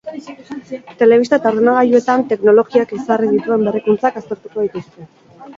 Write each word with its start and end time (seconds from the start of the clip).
Telebista 1.01 1.37
eta 1.41 1.51
ordenagailuetan 1.51 2.25
teknologiak 2.31 2.97
ezarri 3.01 3.31
dituen 3.35 3.69
berrikuntzak 3.69 4.19
aztertuko 4.23 4.67
dituzte. 4.69 5.11